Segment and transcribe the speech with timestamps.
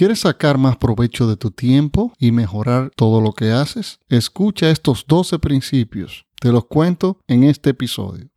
[0.00, 4.00] ¿Quieres sacar más provecho de tu tiempo y mejorar todo lo que haces?
[4.08, 6.24] Escucha estos 12 principios.
[6.40, 8.30] Te los cuento en este episodio.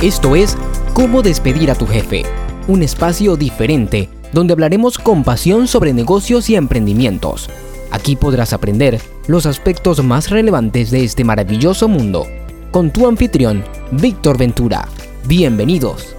[0.00, 0.56] Esto es
[0.94, 2.22] Cómo despedir a tu jefe,
[2.66, 7.50] un espacio diferente donde hablaremos con pasión sobre negocios y emprendimientos.
[7.90, 12.26] Aquí podrás aprender los aspectos más relevantes de este maravilloso mundo
[12.70, 14.86] con tu anfitrión, Víctor Ventura.
[15.24, 16.14] Bienvenidos.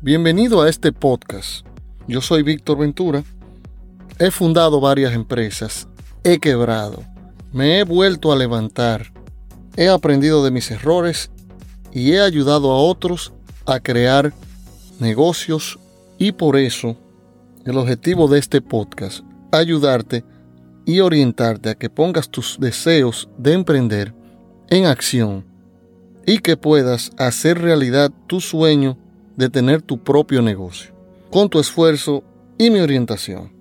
[0.00, 1.66] Bienvenido a este podcast.
[2.06, 3.24] Yo soy Víctor Ventura
[4.20, 5.88] He fundado varias empresas,
[6.22, 7.02] he quebrado,
[7.52, 9.12] me he vuelto a levantar,
[9.76, 11.30] he aprendido de mis errores
[11.92, 13.32] y he ayudado a otros
[13.66, 14.32] a crear
[15.00, 15.78] negocios
[16.18, 16.96] y por eso
[17.64, 20.24] el objetivo de este podcast, ayudarte
[20.86, 24.14] y orientarte a que pongas tus deseos de emprender
[24.70, 25.44] en acción
[26.26, 28.96] y que puedas hacer realidad tu sueño
[29.36, 30.92] de tener tu propio negocio,
[31.30, 32.24] con tu esfuerzo
[32.58, 33.52] y mi orientación.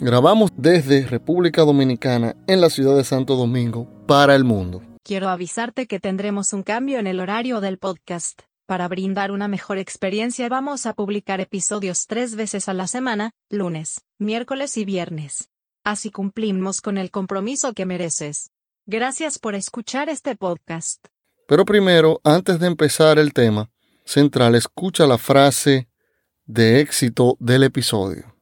[0.00, 4.80] Grabamos desde República Dominicana en la ciudad de Santo Domingo para el mundo.
[5.08, 8.42] Quiero avisarte que tendremos un cambio en el horario del podcast.
[8.66, 14.02] Para brindar una mejor experiencia vamos a publicar episodios tres veces a la semana, lunes,
[14.18, 15.48] miércoles y viernes.
[15.82, 18.50] Así cumplimos con el compromiso que mereces.
[18.84, 21.06] Gracias por escuchar este podcast.
[21.46, 23.70] Pero primero, antes de empezar el tema
[24.04, 25.88] central, escucha la frase
[26.44, 28.37] de éxito del episodio.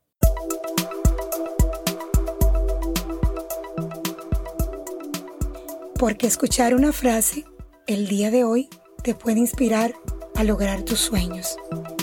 [5.98, 7.44] Porque escuchar una frase
[7.86, 8.68] el día de hoy
[9.02, 9.94] te puede inspirar
[10.34, 11.56] a lograr tus sueños.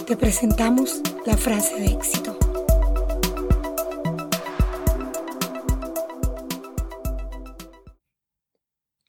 [0.08, 2.38] Te presentamos la frase de éxito.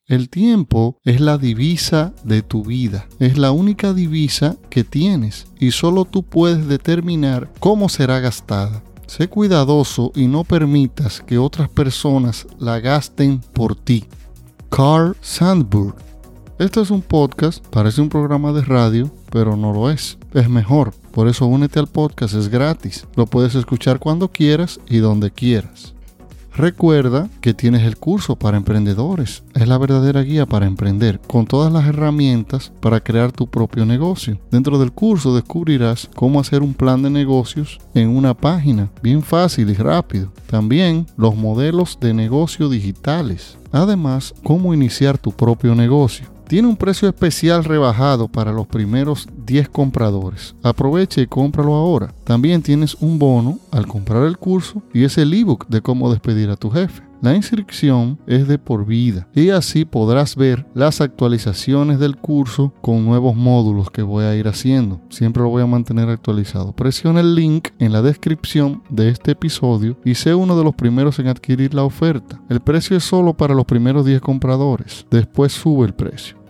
[0.07, 5.71] El tiempo es la divisa de tu vida, es la única divisa que tienes y
[5.71, 8.83] solo tú puedes determinar cómo será gastada.
[9.07, 14.05] Sé cuidadoso y no permitas que otras personas la gasten por ti.
[14.75, 15.95] Carl Sandburg.
[16.59, 20.19] Esto es un podcast, parece un programa de radio, pero no lo es.
[20.33, 20.93] Es mejor.
[21.13, 23.07] Por eso únete al podcast, es gratis.
[23.15, 25.95] Lo puedes escuchar cuando quieras y donde quieras.
[26.57, 29.43] Recuerda que tienes el curso para emprendedores.
[29.55, 34.39] Es la verdadera guía para emprender, con todas las herramientas para crear tu propio negocio.
[34.51, 39.69] Dentro del curso descubrirás cómo hacer un plan de negocios en una página, bien fácil
[39.71, 40.33] y rápido.
[40.47, 46.34] También los modelos de negocio digitales Además, cómo iniciar tu propio negocio.
[46.47, 50.55] Tiene un precio especial rebajado para los primeros 10 compradores.
[50.63, 52.13] Aprovecha y cómpralo ahora.
[52.25, 56.51] También tienes un bono al comprar el curso y es el ebook de cómo despedir
[56.51, 57.03] a tu jefe.
[57.25, 63.07] La inscripción es de por vida y así podrás ver las actualizaciones del curso con
[63.07, 65.01] nuevos módulos que voy a ir haciendo.
[65.09, 66.75] Siempre lo voy a mantener actualizado.
[66.75, 71.19] Presiona el link en la descripción de este episodio y sé uno de los primeros
[71.19, 72.43] en adquirir la oferta.
[72.51, 75.07] El precio es solo para los primeros 10 compradores.
[75.11, 76.44] Después sube el precio.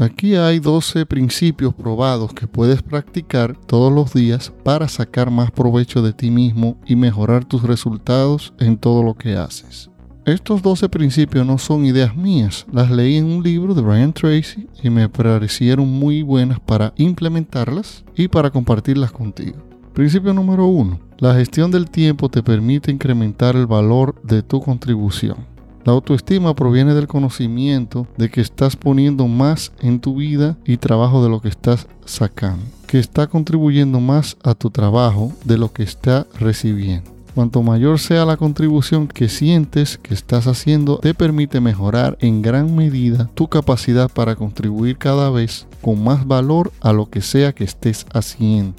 [0.00, 6.02] Aquí hay 12 principios probados que puedes practicar todos los días para sacar más provecho
[6.02, 9.90] de ti mismo y mejorar tus resultados en todo lo que haces.
[10.24, 14.68] Estos 12 principios no son ideas mías, las leí en un libro de Brian Tracy
[14.84, 19.56] y me parecieron muy buenas para implementarlas y para compartirlas contigo.
[19.94, 21.00] Principio número 1.
[21.18, 25.47] La gestión del tiempo te permite incrementar el valor de tu contribución.
[25.88, 31.24] La autoestima proviene del conocimiento de que estás poniendo más en tu vida y trabajo
[31.24, 35.84] de lo que estás sacando, que está contribuyendo más a tu trabajo de lo que
[35.84, 37.10] está recibiendo.
[37.34, 42.76] Cuanto mayor sea la contribución que sientes que estás haciendo, te permite mejorar en gran
[42.76, 47.64] medida tu capacidad para contribuir cada vez con más valor a lo que sea que
[47.64, 48.74] estés haciendo.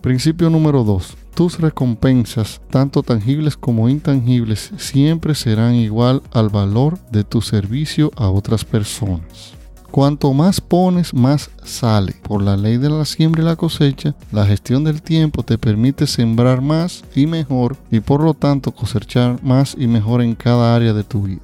[0.00, 7.24] Principio número 2 tus recompensas, tanto tangibles como intangibles, siempre serán igual al valor de
[7.24, 9.52] tu servicio a otras personas.
[9.90, 12.14] Cuanto más pones, más sale.
[12.22, 16.06] Por la ley de la siembra y la cosecha, la gestión del tiempo te permite
[16.06, 20.94] sembrar más y mejor y por lo tanto cosechar más y mejor en cada área
[20.94, 21.42] de tu vida.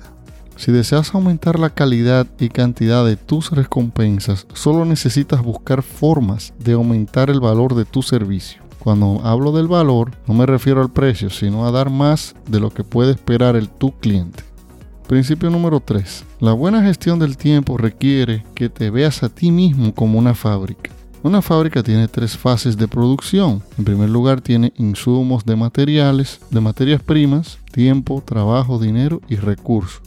[0.57, 6.73] Si deseas aumentar la calidad y cantidad de tus recompensas, solo necesitas buscar formas de
[6.73, 8.62] aumentar el valor de tu servicio.
[8.83, 12.71] Cuando hablo del valor, no me refiero al precio, sino a dar más de lo
[12.71, 14.43] que puede esperar el tu cliente.
[15.07, 16.25] Principio número 3.
[16.41, 20.91] La buena gestión del tiempo requiere que te veas a ti mismo como una fábrica.
[21.23, 23.63] Una fábrica tiene tres fases de producción.
[23.79, 30.03] En primer lugar tiene insumos de materiales, de materias primas, tiempo, trabajo, dinero y recursos.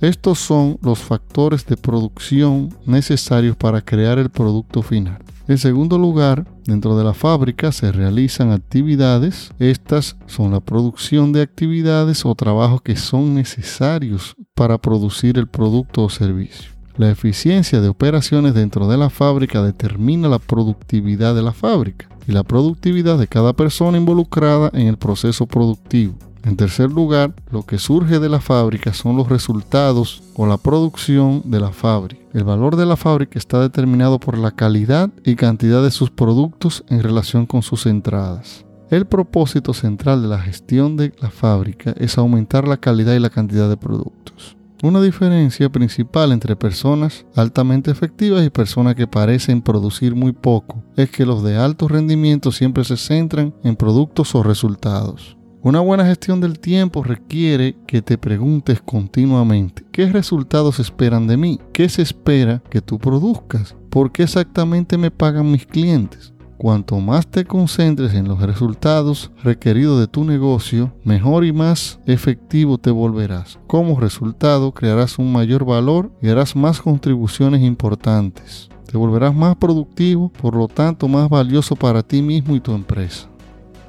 [0.00, 5.18] Estos son los factores de producción necesarios para crear el producto final.
[5.46, 9.50] En segundo lugar, dentro de la fábrica se realizan actividades.
[9.58, 16.04] Estas son la producción de actividades o trabajos que son necesarios para producir el producto
[16.04, 16.70] o servicio.
[16.96, 22.32] La eficiencia de operaciones dentro de la fábrica determina la productividad de la fábrica y
[22.32, 26.14] la productividad de cada persona involucrada en el proceso productivo.
[26.42, 31.42] En tercer lugar, lo que surge de la fábrica son los resultados o la producción
[31.44, 32.22] de la fábrica.
[32.32, 36.84] El valor de la fábrica está determinado por la calidad y cantidad de sus productos
[36.88, 38.64] en relación con sus entradas.
[38.90, 43.30] El propósito central de la gestión de la fábrica es aumentar la calidad y la
[43.30, 44.56] cantidad de productos.
[44.82, 51.10] Una diferencia principal entre personas altamente efectivas y personas que parecen producir muy poco es
[51.10, 55.36] que los de alto rendimiento siempre se centran en productos o resultados.
[55.62, 61.60] Una buena gestión del tiempo requiere que te preguntes continuamente, ¿qué resultados esperan de mí?
[61.74, 63.76] ¿Qué se espera que tú produzcas?
[63.90, 66.32] ¿Por qué exactamente me pagan mis clientes?
[66.56, 72.78] Cuanto más te concentres en los resultados requeridos de tu negocio, mejor y más efectivo
[72.78, 73.58] te volverás.
[73.66, 78.70] Como resultado, crearás un mayor valor y harás más contribuciones importantes.
[78.90, 83.28] Te volverás más productivo, por lo tanto más valioso para ti mismo y tu empresa.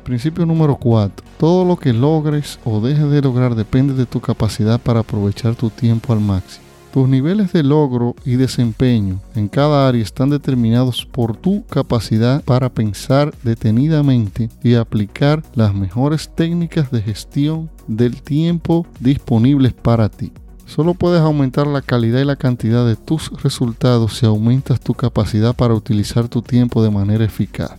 [0.04, 1.31] Principio número 4.
[1.42, 5.72] Todo lo que logres o dejes de lograr depende de tu capacidad para aprovechar tu
[5.72, 6.64] tiempo al máximo.
[6.94, 12.70] Tus niveles de logro y desempeño en cada área están determinados por tu capacidad para
[12.70, 20.32] pensar detenidamente y aplicar las mejores técnicas de gestión del tiempo disponibles para ti.
[20.68, 25.56] Solo puedes aumentar la calidad y la cantidad de tus resultados si aumentas tu capacidad
[25.56, 27.72] para utilizar tu tiempo de manera eficaz.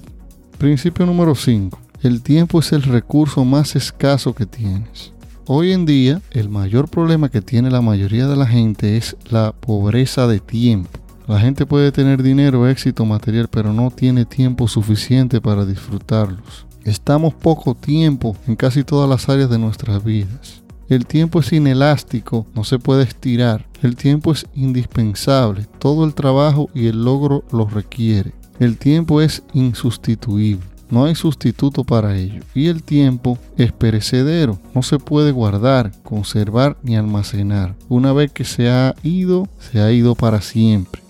[0.59, 1.79] Principio número 5.
[2.03, 5.13] El tiempo es el recurso más escaso que tienes.
[5.47, 9.53] Hoy en día, el mayor problema que tiene la mayoría de la gente es la
[9.53, 10.99] pobreza de tiempo.
[11.29, 16.67] La gente puede tener dinero, éxito material, pero no tiene tiempo suficiente para disfrutarlos.
[16.83, 20.61] Estamos poco tiempo en casi todas las áreas de nuestras vidas.
[20.89, 23.69] El tiempo es inelástico, no se puede estirar.
[23.81, 28.33] El tiempo es indispensable, todo el trabajo y el logro lo requiere.
[28.59, 30.72] El tiempo es insustituible.
[30.93, 32.43] No hay sustituto para ello.
[32.55, 34.59] Y el tiempo es perecedero.
[34.75, 37.75] No se puede guardar, conservar ni almacenar.
[37.89, 41.01] Una vez que se ha ido, se ha ido para siempre.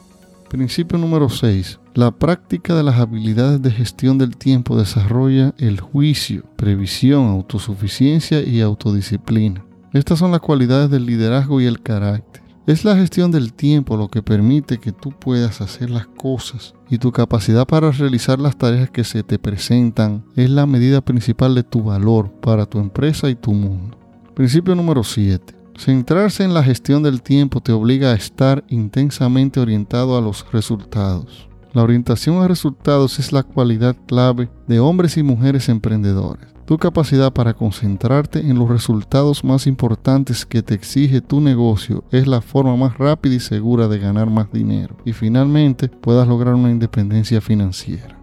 [0.48, 1.80] Principio número 6.
[1.94, 8.60] La práctica de las habilidades de gestión del tiempo desarrolla el juicio, previsión, autosuficiencia y
[8.60, 9.64] autodisciplina.
[9.92, 12.42] Estas son las cualidades del liderazgo y el carácter.
[12.64, 16.98] Es la gestión del tiempo lo que permite que tú puedas hacer las cosas y
[16.98, 21.64] tu capacidad para realizar las tareas que se te presentan es la medida principal de
[21.64, 23.98] tu valor para tu empresa y tu mundo.
[24.34, 25.56] Principio número 7.
[25.76, 31.48] Centrarse en la gestión del tiempo te obliga a estar intensamente orientado a los resultados.
[31.72, 36.51] La orientación a resultados es la cualidad clave de hombres y mujeres emprendedores.
[36.72, 42.26] Tu capacidad para concentrarte en los resultados más importantes que te exige tu negocio es
[42.26, 46.70] la forma más rápida y segura de ganar más dinero y finalmente puedas lograr una
[46.70, 48.18] independencia financiera.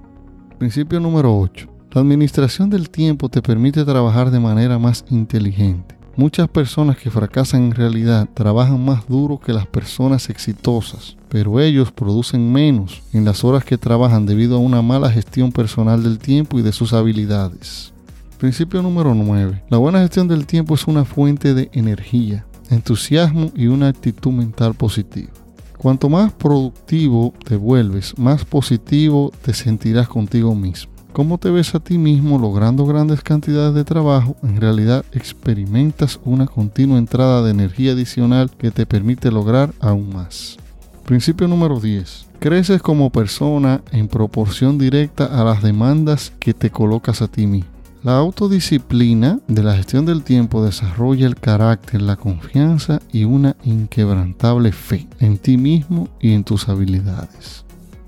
[0.58, 1.70] Principio número 8.
[1.92, 5.96] La administración del tiempo te permite trabajar de manera más inteligente.
[6.16, 11.92] Muchas personas que fracasan en realidad trabajan más duro que las personas exitosas, pero ellos
[11.92, 16.58] producen menos en las horas que trabajan debido a una mala gestión personal del tiempo
[16.58, 17.94] y de sus habilidades.
[18.40, 19.64] Principio número 9.
[19.70, 24.76] La buena gestión del tiempo es una fuente de energía, entusiasmo y una actitud mental
[24.76, 25.30] positiva.
[25.78, 30.90] Cuanto más productivo te vuelves, más positivo te sentirás contigo mismo.
[31.12, 34.38] ¿Cómo te ves a ti mismo logrando grandes cantidades de trabajo?
[34.42, 40.56] En realidad experimentas una continua entrada de energía adicional que te permite lograr aún más.
[41.04, 42.28] Principio número 10.
[42.40, 47.79] Creces como persona en proporción directa a las demandas que te colocas a ti mismo.
[48.02, 54.72] La autodisciplina de la gestión del tiempo desarrolla el carácter, la confianza y una inquebrantable
[54.72, 57.66] fe en ti mismo y en tus habilidades.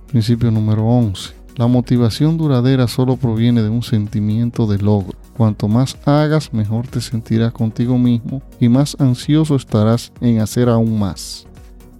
[0.07, 1.33] Principio número 11.
[1.57, 5.17] La motivación duradera solo proviene de un sentimiento de logro.
[5.35, 10.99] Cuanto más hagas, mejor te sentirás contigo mismo y más ansioso estarás en hacer aún
[10.99, 11.45] más.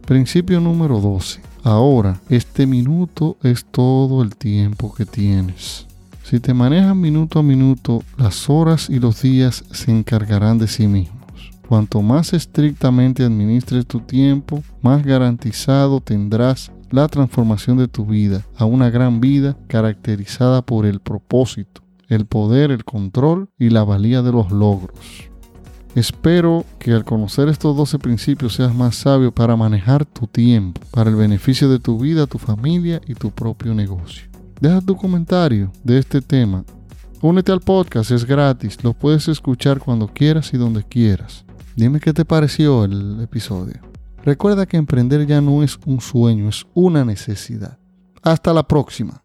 [0.06, 1.42] Principio número 12.
[1.64, 5.91] Ahora, este minuto es todo el tiempo que tienes.
[6.24, 10.88] Si te manejas minuto a minuto, las horas y los días se encargarán de sí
[10.88, 11.22] mismos.
[11.68, 18.66] Cuanto más estrictamente administres tu tiempo, más garantizado tendrás la transformación de tu vida a
[18.66, 24.32] una gran vida caracterizada por el propósito, el poder, el control y la valía de
[24.32, 25.00] los logros.
[25.96, 31.10] Espero que al conocer estos 12 principios seas más sabio para manejar tu tiempo, para
[31.10, 34.31] el beneficio de tu vida, tu familia y tu propio negocio.
[34.62, 36.64] Deja tu comentario de este tema.
[37.20, 41.46] Únete al podcast, es gratis, lo puedes escuchar cuando quieras y donde quieras.
[41.76, 43.82] Dime qué te pareció el episodio.
[44.24, 47.80] Recuerda que emprender ya no es un sueño, es una necesidad.
[48.22, 49.24] Hasta la próxima.